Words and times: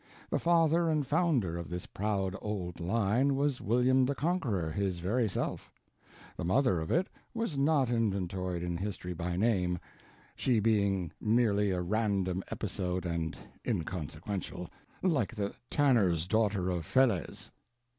The 0.31 0.39
father 0.39 0.89
and 0.89 1.05
founder 1.05 1.57
of 1.59 1.69
this 1.69 1.85
proud 1.85 2.35
old 2.41 2.79
line 2.79 3.35
was 3.35 3.61
William 3.61 4.03
the 4.03 4.15
Conqueror 4.15 4.71
his 4.71 4.97
very 4.97 5.29
self; 5.29 5.69
the 6.35 6.43
mother 6.43 6.79
of 6.79 6.89
it 6.89 7.05
was 7.35 7.55
not 7.55 7.91
inventoried 7.91 8.63
in 8.63 8.77
history 8.77 9.13
by 9.13 9.35
name, 9.37 9.77
she 10.35 10.59
being 10.59 11.11
merely 11.21 11.69
a 11.69 11.81
random 11.83 12.41
episode 12.51 13.05
and 13.05 13.37
inconsequential, 13.63 14.71
like 15.03 15.35
the 15.35 15.53
tanner's 15.69 16.27
daughter 16.27 16.71
of 16.71 16.83
Falaise. 16.83 17.51